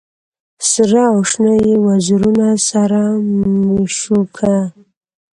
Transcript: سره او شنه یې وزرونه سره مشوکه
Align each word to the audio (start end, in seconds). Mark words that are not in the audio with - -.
سره 0.71 1.01
او 1.11 1.17
شنه 1.31 1.53
یې 1.65 1.75
وزرونه 1.85 2.47
سره 2.69 3.01
مشوکه 3.67 4.55